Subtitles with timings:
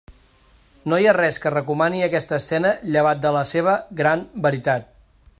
[0.91, 4.89] No hi ha res que recomani aquesta escena llevat de la seva gran veritat.